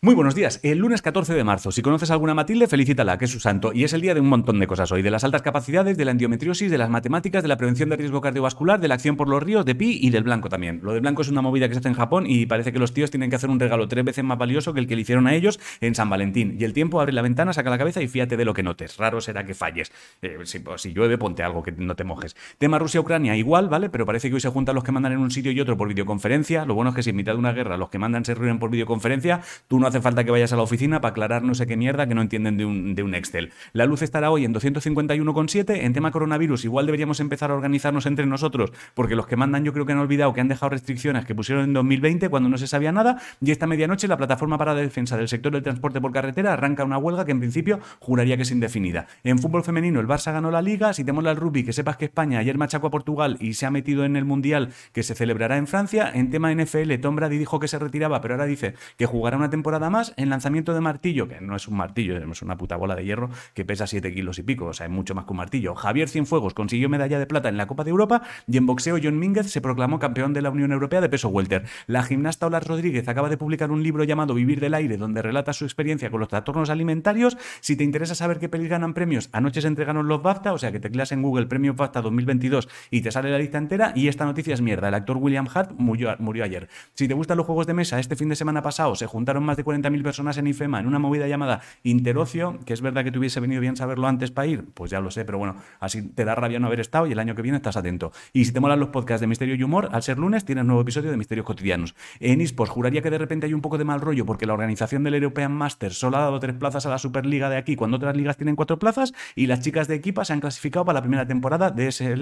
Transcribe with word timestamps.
Muy 0.00 0.14
buenos 0.14 0.36
días. 0.36 0.60
El 0.62 0.78
lunes 0.78 1.02
14 1.02 1.34
de 1.34 1.42
marzo. 1.42 1.72
Si 1.72 1.82
conoces 1.82 2.12
alguna 2.12 2.32
Matilde, 2.32 2.68
felicítala, 2.68 3.18
que 3.18 3.24
es 3.24 3.32
su 3.32 3.40
santo. 3.40 3.72
Y 3.74 3.82
es 3.82 3.92
el 3.92 4.00
día 4.00 4.14
de 4.14 4.20
un 4.20 4.28
montón 4.28 4.60
de 4.60 4.68
cosas 4.68 4.92
hoy. 4.92 5.02
De 5.02 5.10
las 5.10 5.24
altas 5.24 5.42
capacidades, 5.42 5.96
de 5.98 6.04
la 6.04 6.12
endometriosis, 6.12 6.70
de 6.70 6.78
las 6.78 6.88
matemáticas, 6.88 7.42
de 7.42 7.48
la 7.48 7.56
prevención 7.56 7.88
de 7.88 7.96
riesgo 7.96 8.20
cardiovascular, 8.20 8.78
de 8.78 8.86
la 8.86 8.94
acción 8.94 9.16
por 9.16 9.28
los 9.28 9.42
ríos, 9.42 9.64
de 9.64 9.74
pi 9.74 9.98
y 10.00 10.10
del 10.10 10.22
blanco 10.22 10.48
también. 10.48 10.78
Lo 10.84 10.92
del 10.92 11.00
blanco 11.00 11.22
es 11.22 11.28
una 11.30 11.42
movida 11.42 11.66
que 11.66 11.74
se 11.74 11.80
hace 11.80 11.88
en 11.88 11.94
Japón 11.94 12.26
y 12.28 12.46
parece 12.46 12.72
que 12.72 12.78
los 12.78 12.94
tíos 12.94 13.10
tienen 13.10 13.28
que 13.28 13.34
hacer 13.34 13.50
un 13.50 13.58
regalo 13.58 13.88
tres 13.88 14.04
veces 14.04 14.22
más 14.22 14.38
valioso 14.38 14.72
que 14.72 14.78
el 14.78 14.86
que 14.86 14.94
le 14.94 15.02
hicieron 15.02 15.26
a 15.26 15.34
ellos 15.34 15.58
en 15.80 15.96
San 15.96 16.08
Valentín. 16.08 16.56
Y 16.60 16.62
el 16.62 16.74
tiempo 16.74 17.00
abre 17.00 17.12
la 17.12 17.22
ventana, 17.22 17.52
saca 17.52 17.68
la 17.68 17.78
cabeza 17.78 18.00
y 18.00 18.06
fíjate 18.06 18.36
de 18.36 18.44
lo 18.44 18.54
que 18.54 18.62
notes. 18.62 18.98
Raro 18.98 19.20
será 19.20 19.44
que 19.44 19.54
falles. 19.54 19.90
Eh, 20.22 20.38
si, 20.44 20.60
pues, 20.60 20.80
si, 20.80 20.92
llueve, 20.92 21.18
ponte 21.18 21.42
algo 21.42 21.64
que 21.64 21.72
no 21.72 21.96
te 21.96 22.04
mojes. 22.04 22.36
Tema 22.58 22.78
Rusia-Ucrania, 22.78 23.34
igual, 23.34 23.68
¿vale? 23.68 23.90
Pero 23.90 24.06
parece 24.06 24.28
que 24.28 24.36
hoy 24.36 24.40
se 24.40 24.48
juntan 24.48 24.76
los 24.76 24.84
que 24.84 24.92
mandan 24.92 25.10
en 25.10 25.18
un 25.18 25.32
sitio 25.32 25.50
y 25.50 25.60
otro 25.60 25.76
por 25.76 25.88
videoconferencia. 25.88 26.64
Lo 26.66 26.74
bueno 26.74 26.90
es 26.90 26.94
que 26.94 27.02
si 27.02 27.10
en 27.10 27.16
mitad 27.16 27.32
de 27.32 27.38
una 27.40 27.52
guerra 27.52 27.76
los 27.76 27.90
que 27.90 27.98
mandan 27.98 28.24
se 28.24 28.36
reúnen 28.36 28.60
por 28.60 28.70
videoconferencia, 28.70 29.40
tú 29.66 29.80
no 29.80 29.87
hace 29.88 30.00
falta 30.00 30.24
que 30.24 30.30
vayas 30.30 30.52
a 30.52 30.56
la 30.56 30.62
oficina 30.62 31.00
para 31.00 31.10
aclarar 31.10 31.42
no 31.42 31.54
sé 31.54 31.66
qué 31.66 31.76
mierda 31.76 32.06
que 32.06 32.14
no 32.14 32.22
entienden 32.22 32.56
de 32.56 32.64
un, 32.64 32.94
de 32.94 33.02
un 33.02 33.14
Excel. 33.14 33.52
La 33.72 33.86
luz 33.86 34.02
estará 34.02 34.30
hoy 34.30 34.44
en 34.44 34.54
251,7. 34.54 35.84
En 35.84 35.92
tema 35.92 36.10
coronavirus, 36.10 36.64
igual 36.64 36.86
deberíamos 36.86 37.20
empezar 37.20 37.50
a 37.50 37.54
organizarnos 37.54 38.06
entre 38.06 38.26
nosotros, 38.26 38.72
porque 38.94 39.16
los 39.16 39.26
que 39.26 39.36
mandan 39.36 39.64
yo 39.64 39.72
creo 39.72 39.86
que 39.86 39.92
han 39.92 39.98
olvidado 39.98 40.32
que 40.32 40.40
han 40.40 40.48
dejado 40.48 40.70
restricciones 40.70 41.24
que 41.24 41.34
pusieron 41.34 41.64
en 41.64 41.72
2020 41.72 42.28
cuando 42.28 42.48
no 42.48 42.58
se 42.58 42.66
sabía 42.66 42.92
nada. 42.92 43.18
Y 43.40 43.50
esta 43.50 43.66
medianoche 43.66 44.08
la 44.08 44.16
plataforma 44.16 44.58
para 44.58 44.74
la 44.74 44.80
defensa 44.80 45.16
del 45.16 45.28
sector 45.28 45.52
del 45.52 45.62
transporte 45.62 46.00
por 46.00 46.12
carretera 46.12 46.52
arranca 46.52 46.84
una 46.84 46.98
huelga 46.98 47.24
que 47.24 47.32
en 47.32 47.40
principio 47.40 47.80
juraría 48.00 48.36
que 48.36 48.42
es 48.42 48.50
indefinida. 48.50 49.06
En 49.24 49.38
fútbol 49.38 49.64
femenino, 49.64 50.00
el 50.00 50.06
Barça 50.06 50.32
ganó 50.32 50.50
la 50.50 50.62
liga. 50.62 50.92
Si 50.92 51.04
te 51.04 51.12
mola 51.12 51.30
el 51.30 51.36
rugby, 51.36 51.64
que 51.64 51.72
sepas 51.72 51.96
que 51.96 52.06
España 52.06 52.38
ayer 52.38 52.56
machacó 52.58 52.88
a 52.88 52.90
Portugal 52.90 53.36
y 53.40 53.54
se 53.54 53.66
ha 53.66 53.70
metido 53.70 54.04
en 54.04 54.16
el 54.16 54.24
mundial 54.24 54.70
que 54.92 55.02
se 55.02 55.14
celebrará 55.14 55.56
en 55.56 55.66
Francia. 55.66 56.10
En 56.12 56.30
tema 56.30 56.52
NFL, 56.52 56.94
Tom 57.00 57.16
Brady 57.16 57.38
dijo 57.38 57.58
que 57.60 57.68
se 57.68 57.78
retiraba, 57.78 58.20
pero 58.20 58.34
ahora 58.34 58.46
dice 58.46 58.74
que 58.96 59.06
jugará 59.06 59.36
una 59.36 59.50
temporada 59.50 59.77
más. 59.78 60.12
En 60.16 60.28
lanzamiento 60.28 60.74
de 60.74 60.80
martillo, 60.80 61.28
que 61.28 61.40
no 61.40 61.54
es 61.54 61.68
un 61.68 61.76
martillo, 61.76 62.16
es 62.16 62.42
una 62.42 62.56
puta 62.56 62.76
bola 62.76 62.96
de 62.96 63.04
hierro 63.04 63.30
que 63.54 63.64
pesa 63.64 63.86
7 63.86 64.12
kilos 64.12 64.38
y 64.40 64.42
pico, 64.42 64.66
o 64.66 64.72
sea, 64.72 64.86
es 64.86 64.92
mucho 64.92 65.14
más 65.14 65.24
que 65.24 65.30
un 65.30 65.36
martillo. 65.36 65.76
Javier 65.76 66.08
Cienfuegos 66.08 66.54
consiguió 66.54 66.88
medalla 66.88 67.20
de 67.20 67.26
plata 67.26 67.48
en 67.48 67.56
la 67.56 67.68
Copa 67.68 67.84
de 67.84 67.90
Europa 67.90 68.22
y 68.48 68.56
en 68.56 68.66
boxeo 68.66 68.98
John 69.00 69.20
Mínguez 69.20 69.50
se 69.50 69.60
proclamó 69.60 70.00
campeón 70.00 70.32
de 70.32 70.42
la 70.42 70.50
Unión 70.50 70.72
Europea 70.72 71.00
de 71.00 71.08
peso 71.08 71.28
welter. 71.28 71.64
La 71.86 72.02
gimnasta 72.02 72.46
Ola 72.46 72.58
Rodríguez 72.58 73.06
acaba 73.08 73.28
de 73.28 73.36
publicar 73.36 73.70
un 73.70 73.84
libro 73.84 74.02
llamado 74.02 74.34
Vivir 74.34 74.58
del 74.58 74.74
aire, 74.74 74.96
donde 74.96 75.22
relata 75.22 75.52
su 75.52 75.64
experiencia 75.64 76.10
con 76.10 76.18
los 76.18 76.28
trastornos 76.28 76.70
alimentarios. 76.70 77.38
Si 77.60 77.76
te 77.76 77.84
interesa 77.84 78.16
saber 78.16 78.40
qué 78.40 78.48
pelis 78.48 78.68
ganan 78.68 78.94
premios, 78.94 79.28
anoche 79.32 79.60
se 79.60 79.68
entregaron 79.68 80.08
los 80.08 80.22
BAFTA, 80.22 80.52
o 80.52 80.58
sea, 80.58 80.72
que 80.72 80.80
te 80.80 80.88
tecleas 80.88 81.12
en 81.12 81.22
Google 81.22 81.46
Premios 81.46 81.76
BAFTA 81.76 82.00
2022 82.00 82.68
y 82.90 83.02
te 83.02 83.12
sale 83.12 83.30
la 83.30 83.38
lista 83.38 83.58
entera. 83.58 83.92
Y 83.94 84.08
esta 84.08 84.24
noticia 84.24 84.54
es 84.54 84.62
mierda. 84.62 84.88
El 84.88 84.94
actor 84.94 85.18
William 85.18 85.46
Hart 85.52 85.72
murió 85.76 86.44
ayer. 86.44 86.68
Si 86.94 87.06
te 87.06 87.14
gustan 87.14 87.36
los 87.36 87.46
juegos 87.46 87.66
de 87.66 87.74
mesa, 87.74 87.98
este 88.00 88.16
fin 88.16 88.28
de 88.28 88.36
semana 88.36 88.62
pasado 88.62 88.94
se 88.94 89.06
juntaron 89.06 89.44
más 89.44 89.56
de 89.56 89.64
40.000 89.68 90.02
personas 90.02 90.38
en 90.38 90.46
IFEMA 90.46 90.80
en 90.80 90.86
una 90.86 90.98
movida 90.98 91.26
llamada 91.28 91.60
Interocio, 91.82 92.58
que 92.64 92.72
es 92.72 92.80
verdad 92.80 93.04
que 93.04 93.12
te 93.12 93.18
hubiese 93.18 93.40
venido 93.40 93.60
bien 93.60 93.76
saberlo 93.76 94.06
antes 94.06 94.30
para 94.30 94.46
ir, 94.46 94.64
pues 94.72 94.90
ya 94.90 95.00
lo 95.00 95.10
sé, 95.10 95.24
pero 95.24 95.38
bueno, 95.38 95.56
así 95.80 96.02
te 96.02 96.24
da 96.24 96.34
rabia 96.34 96.58
no 96.58 96.66
haber 96.68 96.80
estado 96.80 97.06
y 97.06 97.12
el 97.12 97.18
año 97.18 97.34
que 97.34 97.42
viene 97.42 97.56
estás 97.56 97.76
atento. 97.76 98.12
Y 98.32 98.44
si 98.44 98.52
te 98.52 98.60
molan 98.60 98.80
los 98.80 98.88
podcasts 98.88 99.20
de 99.20 99.26
Misterio 99.26 99.54
y 99.54 99.62
Humor, 99.62 99.90
al 99.92 100.02
ser 100.02 100.18
lunes 100.18 100.44
tienes 100.44 100.64
nuevo 100.64 100.80
episodio 100.80 101.10
de 101.10 101.16
Misterios 101.16 101.46
Cotidianos. 101.46 101.94
En 102.20 102.40
Ispos 102.40 102.68
juraría 102.68 103.02
que 103.02 103.10
de 103.10 103.18
repente 103.18 103.46
hay 103.46 103.54
un 103.54 103.60
poco 103.60 103.78
de 103.78 103.84
mal 103.84 104.00
rollo 104.00 104.24
porque 104.24 104.46
la 104.46 104.54
organización 104.54 105.04
del 105.04 105.14
European 105.14 105.52
Master 105.52 105.92
solo 105.92 106.16
ha 106.16 106.20
dado 106.20 106.40
tres 106.40 106.54
plazas 106.54 106.86
a 106.86 106.88
la 106.88 106.98
Superliga 106.98 107.50
de 107.50 107.56
aquí 107.56 107.76
cuando 107.76 107.96
otras 107.96 108.16
ligas 108.16 108.36
tienen 108.36 108.56
cuatro 108.56 108.78
plazas 108.78 109.12
y 109.34 109.46
las 109.46 109.60
chicas 109.60 109.88
de 109.88 109.94
equipa 109.94 110.24
se 110.24 110.32
han 110.32 110.40
clasificado 110.40 110.84
para 110.84 110.98
la 110.98 111.02
primera 111.02 111.26
temporada 111.26 111.70
de 111.70 111.88
ese 111.88 112.12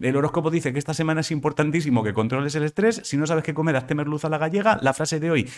El 0.00 0.16
horóscopo 0.16 0.50
dice 0.50 0.72
que 0.72 0.78
esta 0.78 0.94
semana 0.94 1.20
es 1.20 1.30
importantísimo 1.30 2.02
que 2.02 2.12
controles 2.12 2.54
el 2.54 2.64
estrés. 2.64 3.00
Si 3.04 3.16
no 3.16 3.26
sabes 3.26 3.44
qué 3.44 3.54
comer, 3.54 3.76
hazte 3.76 3.94
merluza 3.94 4.26
a 4.26 4.30
la 4.30 4.38
gallega. 4.38 4.78
La 4.82 4.94
frase 4.94 5.20
de 5.20 5.30
hoy, 5.30 5.48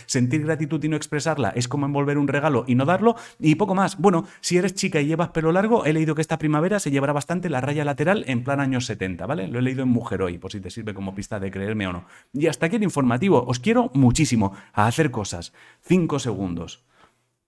gratitud 0.42 0.82
y 0.84 0.88
no 0.88 0.96
expresarla, 0.96 1.50
es 1.50 1.68
como 1.68 1.86
envolver 1.86 2.18
un 2.18 2.28
regalo 2.28 2.64
y 2.66 2.74
no 2.74 2.84
darlo. 2.84 3.16
Y 3.38 3.54
poco 3.54 3.74
más. 3.74 3.98
Bueno, 3.98 4.26
si 4.40 4.58
eres 4.58 4.74
chica 4.74 5.00
y 5.00 5.06
llevas 5.06 5.30
pelo 5.30 5.52
largo, 5.52 5.84
he 5.84 5.92
leído 5.92 6.14
que 6.14 6.20
esta 6.20 6.38
primavera 6.38 6.78
se 6.80 6.90
llevará 6.90 7.12
bastante 7.12 7.48
la 7.48 7.60
raya 7.60 7.84
lateral 7.84 8.24
en 8.26 8.44
plan 8.44 8.60
años 8.60 8.86
70, 8.86 9.26
¿vale? 9.26 9.48
Lo 9.48 9.58
he 9.58 9.62
leído 9.62 9.82
en 9.82 9.88
Mujer 9.88 10.22
Hoy, 10.22 10.38
por 10.38 10.52
si 10.52 10.60
te 10.60 10.70
sirve 10.70 10.94
como 10.94 11.14
pista 11.14 11.40
de 11.40 11.50
creerme 11.50 11.86
o 11.86 11.92
no. 11.92 12.04
Y 12.32 12.46
hasta 12.46 12.66
aquí 12.66 12.76
el 12.76 12.82
informativo. 12.82 13.44
Os 13.46 13.58
quiero 13.58 13.90
muchísimo 13.94 14.52
a 14.72 14.86
hacer 14.86 15.10
cosas. 15.10 15.52
Cinco 15.80 16.18
segundos. 16.18 16.84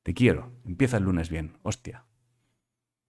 Te 0.03 0.15
quiero. 0.15 0.53
Empieza 0.67 0.99
el 0.99 1.05
lunes 1.05 1.31
bien. 1.31 1.57
Hostia. 1.63 2.05